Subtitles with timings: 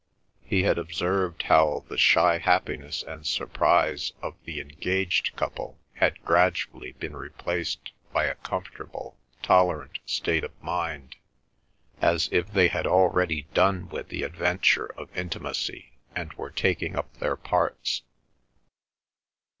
[0.41, 6.93] He had observed how the shy happiness and surprise of the engaged couple had gradually
[6.93, 11.17] been replaced by a comfortable, tolerant state of mind,
[12.01, 17.17] as if they had already done with the adventure of intimacy and were taking up
[17.19, 18.01] their parts.